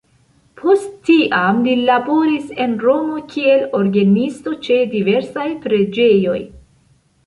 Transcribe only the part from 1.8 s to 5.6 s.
laboris en Romo kiel orgenisto ĉe diversaj